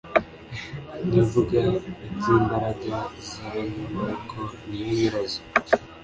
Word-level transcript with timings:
nimvuga 1.07 1.59
iby’imbaraga 2.09 2.95
z’abanyamaboko 3.27 4.37
ni 4.67 4.75
yo 4.81 4.87
nyirazo, 4.95 5.39